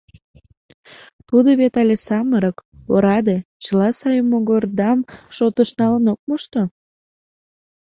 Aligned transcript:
Тудо 1.27 1.49
вет 1.59 1.73
але 1.81 1.95
самырык, 2.07 2.57
ораде, 2.93 3.37
чыла 3.63 3.89
сай 3.99 4.17
могырдам 4.29 4.99
шотыш 5.35 5.69
налын 5.79 6.05
ок 6.13 6.19
мошто. 6.27 6.61